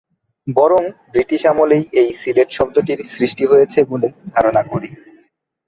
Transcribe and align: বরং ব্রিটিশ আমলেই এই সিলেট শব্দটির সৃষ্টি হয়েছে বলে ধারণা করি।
বরং 0.47 0.81
ব্রিটিশ 1.11 1.41
আমলেই 1.45 1.83
এই 2.01 2.09
সিলেট 2.21 2.49
শব্দটির 2.51 2.99
সৃষ্টি 3.13 3.43
হয়েছে 3.45 3.79
বলে 3.91 4.07
ধারণা 4.33 4.61
করি। 4.71 4.89